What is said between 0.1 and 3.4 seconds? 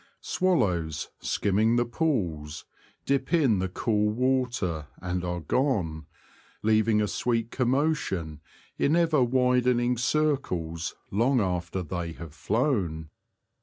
Swallows, skimming the pools, dip